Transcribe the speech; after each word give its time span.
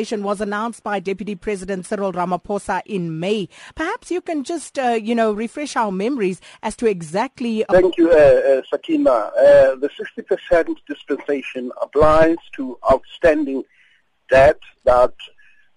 was 0.00 0.40
announced 0.40 0.82
by 0.82 0.98
Deputy 0.98 1.34
President 1.34 1.84
Cyril 1.84 2.12
Ramaphosa 2.12 2.80
in 2.86 3.20
May. 3.20 3.48
Perhaps 3.74 4.10
you 4.10 4.22
can 4.22 4.44
just, 4.44 4.78
uh, 4.78 4.98
you 5.00 5.14
know, 5.14 5.32
refresh 5.32 5.76
our 5.76 5.92
memories 5.92 6.40
as 6.62 6.74
to 6.76 6.86
exactly. 6.86 7.64
Thank 7.70 7.98
you, 7.98 8.10
uh, 8.10 8.14
uh. 8.14 8.62
Uh, 8.80 9.74
the 9.76 9.90
60% 10.18 10.76
dispensation 10.88 11.70
applies 11.82 12.38
to 12.56 12.78
outstanding 12.90 13.62
debt 14.30 14.58
that 14.84 15.12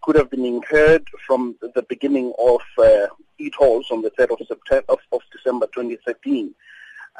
could 0.01 0.16
have 0.16 0.30
been 0.30 0.46
incurred 0.46 1.05
from 1.28 1.55
the 1.76 1.84
beginning 1.84 2.32
of 2.40 2.62
uh, 2.78 3.08
e-tolls 3.40 3.88
on 3.92 4.02
the 4.02 4.12
3rd 4.12 4.40
of, 4.40 4.48
September, 4.48 4.86
of, 4.88 5.00
of 5.12 5.21
December 5.32 5.68
2013. 5.68 6.55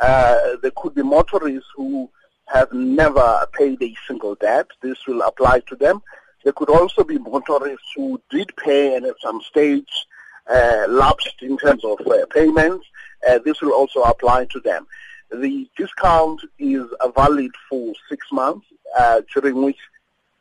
Uh, 0.02 0.38
there 0.62 0.72
could 0.78 0.96
be 0.96 1.04
motorists 1.04 1.70
who 1.76 2.10
have 2.48 2.72
never 2.74 3.46
paid 3.54 3.82
a 3.82 3.96
single 4.08 4.36
debt. 4.36 4.68
This 4.82 5.06
will 5.08 5.22
apply 5.22 5.62
to 5.68 5.76
them. 5.76 6.02
There 6.44 6.54
could 6.54 6.70
also 6.70 7.04
be 7.04 7.18
motorists 7.18 7.88
who 7.96 8.22
did 8.30 8.56
pay 8.58 8.96
and 8.96 9.06
at 9.06 9.16
some 9.22 9.42
stage 9.42 9.88
uh, 10.50 10.86
lapsed 10.90 11.42
in 11.42 11.58
terms 11.58 11.86
of 11.86 12.00
uh, 12.06 12.26
payments. 12.30 12.86
Uh, 13.28 13.40
this 13.40 13.62
will 13.62 13.72
also 13.72 14.02
apply 14.02 14.46
to 14.46 14.60
them. 14.60 14.86
The 15.32 15.70
discount 15.78 16.42
is 16.60 16.86
valid 17.16 17.52
for 17.70 17.94
six 18.10 18.28
months, 18.32 18.68
uh, 18.98 19.22
during 19.34 19.64
which 19.64 19.80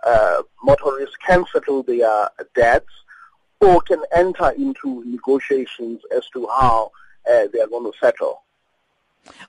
uh, 0.05 0.43
motorists 0.63 1.17
can 1.25 1.45
settle 1.53 1.83
their 1.85 2.29
debts 2.55 2.93
or 3.61 3.81
can 3.83 4.03
enter 4.13 4.51
into 4.51 5.05
negotiations 5.07 6.01
as 6.15 6.29
to 6.33 6.49
how 6.49 6.91
uh, 7.31 7.47
they 7.53 7.61
are 7.61 7.69
going 7.69 7.91
to 7.91 7.97
settle. 7.99 8.43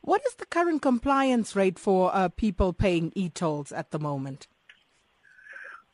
What 0.01 0.21
is 0.27 0.35
the 0.35 0.45
current 0.45 0.83
compliance 0.83 1.55
rate 1.55 1.79
for 1.79 2.29
people 2.37 2.73
paying 2.73 3.11
e-tolls 3.15 3.71
at 3.71 3.89
the 3.89 3.97
moment? 3.97 4.47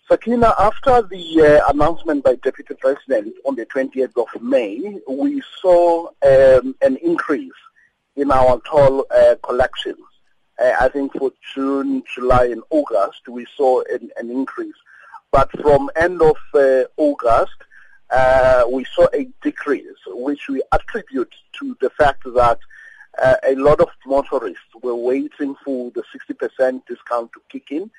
Sakina, 0.10 0.56
after 0.58 1.04
the 1.04 1.62
uh, 1.62 1.72
announcement 1.72 2.24
by 2.24 2.34
Deputy 2.34 2.74
President 2.74 3.32
on 3.46 3.54
the 3.56 3.68
20th 3.68 4.18
of 4.18 4.42
May, 4.42 5.00
we 5.08 5.40
saw 5.62 6.08
um, 6.24 6.76
an 6.82 6.98
increase 7.04 7.54
in 8.16 8.32
our 8.32 8.60
toll 8.68 9.06
uh, 9.12 9.36
collections. 9.44 10.00
Uh, 10.60 10.72
I 10.80 10.90
think 10.90 11.14
for 11.14 11.32
June, 11.54 12.02
July, 12.12 12.46
and 12.46 12.64
August, 12.72 13.30
we 13.30 13.46
saw 13.56 13.84
an, 13.84 14.10
an 14.18 14.32
increase. 14.32 14.74
But 15.32 15.52
from 15.62 15.92
end 15.96 16.24
of 16.24 16.38
uh, 16.56 16.86
August, 16.98 17.58
uh, 18.10 18.64
we 18.68 18.86
saw 18.86 19.06
a 19.14 19.26
decrease, 19.44 20.00
which 20.08 20.50
we 20.50 20.64
attribute 20.72 21.36
to 21.60 21.78
the 21.82 21.92
fact 21.92 22.24
that 22.24 22.58
uh, 23.22 23.36
a 23.48 23.54
lot 23.54 23.80
of 23.80 23.90
motorists 24.08 24.74
were 24.82 24.96
waiting 24.96 25.56
for 25.64 25.92
the 25.92 26.02
60% 26.32 26.82
discount 26.88 27.32
to 27.34 27.42
kick 27.50 27.70
in 27.70 27.92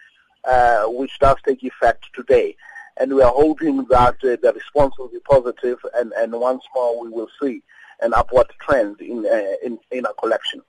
uh, 0.44 0.84
which 0.84 1.18
does 1.18 1.36
take 1.46 1.62
effect 1.62 2.06
today. 2.14 2.56
And 2.96 3.14
we 3.14 3.22
are 3.22 3.32
hoping 3.32 3.86
that 3.86 4.16
uh, 4.22 4.36
the 4.42 4.52
response 4.54 4.94
will 4.98 5.08
be 5.08 5.20
positive 5.20 5.78
and, 5.94 6.12
and 6.12 6.32
once 6.32 6.62
more 6.74 7.02
we 7.02 7.10
will 7.10 7.30
see 7.40 7.62
an 8.00 8.14
upward 8.14 8.46
trend 8.60 9.00
in, 9.00 9.26
uh, 9.26 9.54
in, 9.62 9.78
in 9.90 10.06
our 10.06 10.14
collection. 10.14 10.62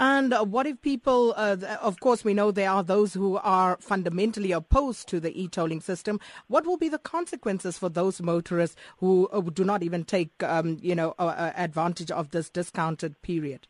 And 0.00 0.32
what 0.52 0.68
if 0.68 0.80
people, 0.80 1.34
uh, 1.36 1.56
of 1.80 1.98
course, 1.98 2.24
we 2.24 2.32
know 2.32 2.52
there 2.52 2.70
are 2.70 2.84
those 2.84 3.14
who 3.14 3.36
are 3.38 3.76
fundamentally 3.80 4.52
opposed 4.52 5.08
to 5.08 5.18
the 5.18 5.36
e-tolling 5.40 5.80
system. 5.80 6.20
What 6.46 6.66
will 6.66 6.76
be 6.76 6.88
the 6.88 6.98
consequences 6.98 7.78
for 7.78 7.88
those 7.88 8.22
motorists 8.22 8.76
who 8.98 9.28
uh, 9.32 9.40
do 9.40 9.64
not 9.64 9.82
even 9.82 10.04
take, 10.04 10.40
um, 10.44 10.78
you 10.80 10.94
know, 10.94 11.14
advantage 11.18 12.12
of 12.12 12.30
this 12.30 12.48
discounted 12.48 13.20
period? 13.22 13.66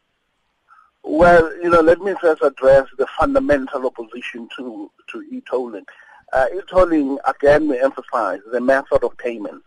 Well, 1.10 1.50
you 1.56 1.70
know, 1.70 1.80
let 1.80 2.02
me 2.02 2.12
first 2.20 2.42
address 2.42 2.86
the 2.98 3.06
fundamental 3.18 3.86
opposition 3.86 4.46
to, 4.58 4.90
to 5.10 5.22
e-tolling. 5.22 5.86
Uh, 6.34 6.44
e-tolling, 6.54 7.18
again, 7.26 7.66
we 7.66 7.80
emphasize 7.80 8.40
the 8.52 8.60
method 8.60 9.02
of 9.02 9.16
payment. 9.16 9.62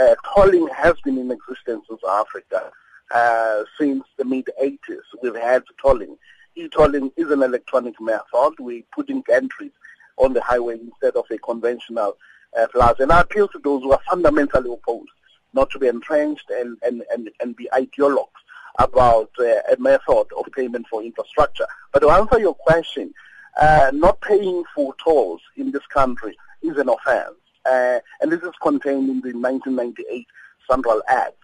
Uh, 0.00 0.14
tolling 0.34 0.66
has 0.68 0.94
been 1.04 1.18
in 1.18 1.30
existence 1.30 1.84
in 1.90 1.98
South 2.02 2.26
Africa 2.26 2.72
uh, 3.14 3.64
since 3.78 4.04
the 4.16 4.24
mid-80s. 4.24 5.02
We've 5.22 5.36
had 5.36 5.64
tolling. 5.82 6.16
E-tolling 6.54 7.12
is 7.18 7.30
an 7.30 7.42
electronic 7.42 8.00
method. 8.00 8.54
We 8.58 8.86
put 8.90 9.10
in 9.10 9.22
gantries 9.24 9.72
on 10.16 10.32
the 10.32 10.40
highway 10.40 10.78
instead 10.80 11.14
of 11.14 11.26
a 11.30 11.36
conventional 11.36 12.16
uh, 12.58 12.68
plaza. 12.68 13.02
And 13.02 13.12
I 13.12 13.20
appeal 13.20 13.48
to 13.48 13.58
those 13.58 13.82
who 13.82 13.92
are 13.92 14.00
fundamentally 14.08 14.72
opposed, 14.72 15.12
not 15.52 15.68
to 15.72 15.78
be 15.78 15.88
entrenched 15.88 16.48
and, 16.48 16.78
and, 16.82 17.04
and, 17.12 17.28
and 17.40 17.54
be 17.54 17.68
ideologues 17.74 18.35
about 18.78 19.30
uh, 19.38 19.44
a 19.72 19.76
method 19.78 20.26
of 20.36 20.46
payment 20.54 20.86
for 20.88 21.02
infrastructure. 21.02 21.66
But 21.92 22.00
to 22.00 22.10
answer 22.10 22.38
your 22.38 22.54
question, 22.54 23.12
uh, 23.60 23.90
not 23.92 24.20
paying 24.20 24.64
for 24.74 24.94
tolls 25.02 25.40
in 25.56 25.70
this 25.72 25.86
country 25.86 26.36
is 26.62 26.76
an 26.76 26.88
offense. 26.88 27.36
Uh, 27.64 28.00
and 28.20 28.30
this 28.30 28.42
is 28.42 28.52
contained 28.62 29.08
in 29.08 29.20
the 29.20 29.32
1998 29.32 30.26
SANRAL 30.68 31.00
Act. 31.08 31.36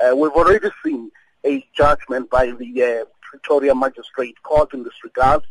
Uh, 0.00 0.16
we've 0.16 0.32
already 0.32 0.68
seen 0.84 1.10
a 1.44 1.64
judgment 1.76 2.28
by 2.30 2.50
the 2.52 2.82
uh, 2.82 3.04
Pretoria 3.22 3.74
Magistrate 3.74 4.42
Court 4.42 4.72
in 4.74 4.82
this 4.82 5.04
regard 5.04 5.42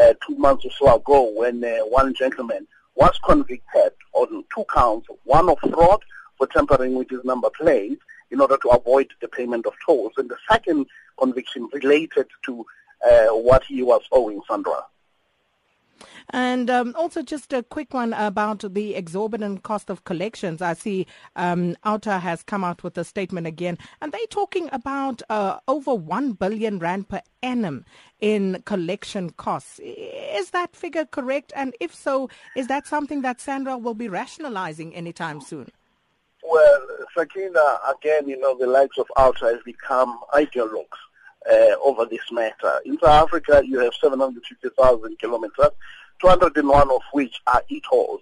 uh, 0.00 0.14
two 0.26 0.36
months 0.36 0.64
or 0.64 0.70
so 0.72 0.96
ago 0.96 1.30
when 1.34 1.62
one 1.88 2.14
gentleman 2.14 2.66
was 2.94 3.18
convicted 3.24 3.92
on 4.14 4.44
two 4.54 4.64
counts, 4.72 5.06
one 5.24 5.48
of 5.48 5.58
fraud 5.60 6.02
for 6.38 6.46
tampering 6.48 6.94
with 6.94 7.10
his 7.10 7.24
number 7.24 7.50
plate 7.50 7.98
in 8.30 8.40
order 8.40 8.56
to 8.58 8.68
avoid 8.70 9.12
the 9.20 9.28
payment 9.28 9.66
of 9.66 9.74
tolls. 9.84 10.12
And 10.16 10.28
the 10.28 10.38
second 10.50 10.86
conviction 11.18 11.68
related 11.72 12.26
to 12.46 12.66
uh, 13.06 13.26
what 13.28 13.64
he 13.64 13.82
was 13.82 14.02
owing 14.12 14.40
SANRAL. 14.48 14.84
And 16.30 16.68
um, 16.70 16.94
also, 16.96 17.22
just 17.22 17.52
a 17.52 17.62
quick 17.62 17.94
one 17.94 18.12
about 18.12 18.64
the 18.74 18.94
exorbitant 18.94 19.62
cost 19.62 19.90
of 19.90 20.04
collections. 20.04 20.60
I 20.60 20.74
see 20.74 21.06
um, 21.36 21.76
OUTA 21.84 22.18
has 22.18 22.42
come 22.42 22.64
out 22.64 22.82
with 22.82 22.98
a 22.98 23.04
statement 23.04 23.46
again, 23.46 23.78
and 24.00 24.12
they're 24.12 24.26
talking 24.28 24.68
about 24.72 25.22
uh, 25.30 25.58
over 25.68 25.94
1 25.94 26.32
billion 26.32 26.78
rand 26.80 27.08
per 27.08 27.22
annum 27.42 27.84
in 28.20 28.62
collection 28.64 29.30
costs. 29.30 29.80
Is 29.82 30.50
that 30.50 30.74
figure 30.74 31.04
correct? 31.04 31.52
And 31.54 31.74
if 31.80 31.94
so, 31.94 32.28
is 32.56 32.66
that 32.66 32.86
something 32.86 33.22
that 33.22 33.38
SANRAL 33.38 33.80
will 33.80 33.94
be 33.94 34.08
rationalizing 34.08 34.94
anytime 34.94 35.40
soon? 35.40 35.70
Well, 36.48 36.86
Sakina, 37.16 37.78
again, 37.90 38.28
you 38.28 38.38
know, 38.38 38.56
the 38.56 38.68
likes 38.68 38.98
of 38.98 39.06
OUTA 39.16 39.46
has 39.46 39.62
become 39.64 40.20
ideologues 40.32 40.86
uh, 41.50 41.74
over 41.84 42.04
this 42.04 42.30
matter. 42.30 42.78
In 42.84 42.98
South 43.00 43.24
Africa, 43.24 43.62
you 43.64 43.80
have 43.80 43.94
750,000 43.94 45.18
kilometers, 45.18 45.70
201 46.20 46.90
of 46.90 47.00
which 47.12 47.40
are 47.48 47.62
e-tolled. 47.68 48.20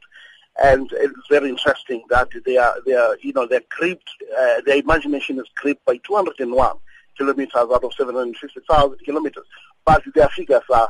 And 0.63 0.91
it's 0.93 1.29
very 1.29 1.51
interesting 1.51 2.03
that 2.09 2.29
they 2.47 2.57
are, 2.57 2.77
they 2.87 2.95
are 2.95 3.17
you 3.21 3.35
know, 3.35 3.47
they're 3.47 3.61
creeped, 3.69 4.09
uh, 4.39 4.63
their 4.65 4.79
imagination 4.79 5.39
is 5.39 5.49
creeped 5.55 5.85
by 5.85 5.99
201 5.99 6.77
kilometers 7.19 7.55
out 7.55 7.85
of 7.85 7.93
750,000 7.93 8.99
kilometers. 9.05 9.45
But 9.85 10.03
their 10.15 10.29
figures 10.29 10.63
are, 10.73 10.89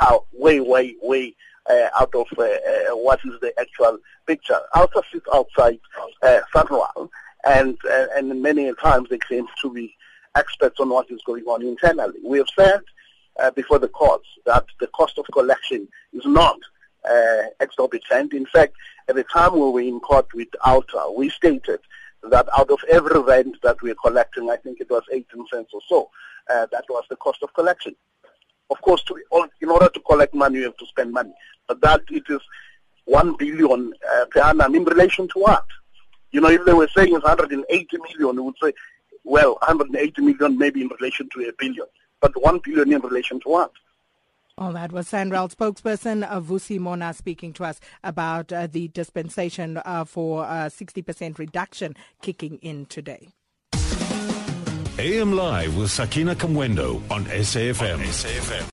are 0.00 0.20
way, 0.32 0.58
way, 0.58 0.96
way 1.02 1.36
uh, 1.68 1.88
out 1.98 2.14
of 2.14 2.26
uh, 2.38 2.42
uh, 2.42 2.96
what 2.96 3.20
is 3.24 3.38
the 3.40 3.52
actual 3.58 3.98
picture. 4.26 4.58
OUTA 4.74 5.02
sits 5.12 5.26
outside 5.32 5.78
uh, 6.22 6.40
SANRAL, 6.54 7.08
and, 7.44 7.78
uh, 7.88 8.06
and 8.16 8.42
many 8.42 8.72
times 8.74 9.08
they 9.08 9.18
claim 9.18 9.46
to 9.60 9.72
be 9.72 9.94
experts 10.36 10.80
on 10.80 10.88
what 10.88 11.10
is 11.10 11.20
going 11.24 11.44
on 11.44 11.62
internally. 11.62 12.18
We 12.24 12.38
have 12.38 12.48
said 12.58 12.80
uh, 13.40 13.50
before 13.52 13.78
the 13.78 13.88
courts 13.88 14.26
that 14.46 14.64
the 14.80 14.86
cost 14.88 15.18
of 15.18 15.26
collection 15.32 15.88
is 16.12 16.24
not 16.24 16.58
exorbitant. 17.60 18.32
In 18.32 18.46
fact, 18.46 18.74
at 19.08 19.16
the 19.16 19.24
time 19.24 19.54
we 19.54 19.70
were 19.70 19.80
in 19.80 19.98
court 20.00 20.26
with 20.34 20.48
OUTA, 20.64 21.16
we 21.16 21.30
stated 21.30 21.80
that 22.22 22.48
out 22.56 22.70
of 22.70 22.78
every 22.88 23.20
rent 23.20 23.56
that 23.62 23.82
we 23.82 23.90
are 23.90 23.96
collecting, 23.96 24.48
I 24.48 24.56
think 24.56 24.80
it 24.80 24.88
was 24.88 25.02
18 25.10 25.46
cents 25.52 25.70
or 25.72 25.80
so, 25.88 26.10
that 26.48 26.84
was 26.88 27.04
the 27.10 27.16
cost 27.16 27.42
of 27.42 27.52
collection. 27.54 27.96
Of 28.72 28.80
course, 28.80 29.02
to, 29.04 29.16
in 29.60 29.68
order 29.68 29.90
to 29.90 30.00
collect 30.00 30.32
money, 30.32 30.60
you 30.60 30.64
have 30.64 30.76
to 30.78 30.86
spend 30.86 31.12
money. 31.12 31.34
But 31.68 31.82
that 31.82 32.00
it 32.10 32.24
is 32.30 32.40
1 33.04 33.36
billion 33.36 33.92
uh, 34.14 34.24
per 34.30 34.40
annum 34.40 34.74
in 34.74 34.84
relation 34.84 35.28
to 35.28 35.38
what? 35.40 35.66
You 36.30 36.40
know, 36.40 36.48
if 36.48 36.64
they 36.64 36.72
were 36.72 36.88
saying 36.96 37.14
it's 37.14 37.22
180 37.22 37.98
million, 37.98 38.36
we 38.36 38.42
would 38.42 38.54
say, 38.62 38.72
well, 39.24 39.58
180 39.60 40.22
million 40.22 40.56
maybe 40.56 40.80
in 40.80 40.88
relation 40.88 41.28
to 41.34 41.46
a 41.46 41.52
billion. 41.52 41.86
But 42.22 42.32
1 42.42 42.60
billion 42.64 42.94
in 42.94 43.00
relation 43.02 43.40
to 43.40 43.48
what? 43.50 43.72
All 44.56 44.72
that 44.72 44.90
was 44.90 45.08
SANRAL 45.08 45.54
spokesperson 45.54 46.26
uh, 46.26 46.40
Vusi 46.40 46.78
Mona 46.78 47.12
speaking 47.12 47.52
to 47.54 47.64
us 47.64 47.78
about 48.02 48.52
uh, 48.52 48.66
the 48.66 48.88
dispensation 48.88 49.82
uh, 49.84 50.04
for 50.04 50.44
60% 50.44 51.38
reduction 51.38 51.94
kicking 52.22 52.56
in 52.62 52.86
today. 52.86 53.28
AM 54.98 55.32
Live 55.32 55.76
with 55.76 55.90
Sakina 55.90 56.34
Kamwendo 56.34 57.00
on 57.10 57.24
SAFM. 57.24 57.94
On 57.94 58.00
SAFM. 58.00 58.68